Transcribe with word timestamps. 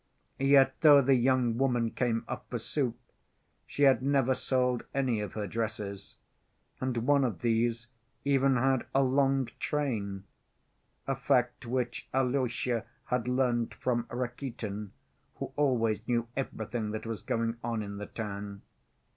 Yet, 0.39 0.73
though 0.81 0.99
the 1.03 1.13
young 1.13 1.59
woman 1.59 1.91
came 1.91 2.25
up 2.27 2.49
for 2.49 2.57
soup, 2.57 2.97
she 3.67 3.83
had 3.83 4.01
never 4.01 4.33
sold 4.33 4.83
any 4.95 5.21
of 5.21 5.33
her 5.33 5.45
dresses, 5.45 6.15
and 6.79 6.97
one 7.05 7.23
of 7.23 7.41
these 7.41 7.85
even 8.25 8.55
had 8.55 8.87
a 8.95 9.03
long 9.03 9.49
train—a 9.59 11.15
fact 11.15 11.67
which 11.67 12.09
Alyosha 12.15 12.83
had 13.05 13.27
learned 13.27 13.75
from 13.75 14.07
Rakitin, 14.09 14.91
who 15.35 15.53
always 15.55 16.07
knew 16.07 16.27
everything 16.35 16.89
that 16.93 17.05
was 17.05 17.21
going 17.21 17.57
on 17.63 17.83
in 17.83 17.97
the 17.97 18.07
town. 18.07 18.63